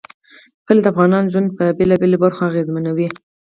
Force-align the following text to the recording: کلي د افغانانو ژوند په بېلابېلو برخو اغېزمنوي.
کلي 0.65 0.81
د 0.83 0.87
افغانانو 0.93 1.31
ژوند 1.33 1.47
په 1.57 1.63
بېلابېلو 1.77 2.21
برخو 2.23 2.41
اغېزمنوي. 2.49 3.07